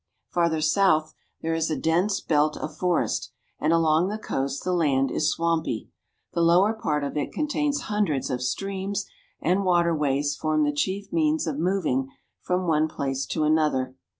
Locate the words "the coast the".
4.09-4.73